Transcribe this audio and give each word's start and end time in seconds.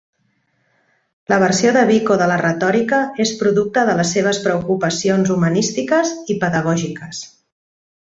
La 1.33 1.37
versió 1.43 1.73
de 1.75 1.83
Vico 1.89 2.17
de 2.21 2.29
la 2.31 2.39
retòrica 2.43 3.03
és 3.27 3.35
producte 3.43 3.85
de 3.91 3.95
les 4.01 4.17
seves 4.19 4.43
preocupacions 4.49 5.33
humanístiques 5.39 6.19
i 6.37 6.43
pedagògiques. 6.47 7.27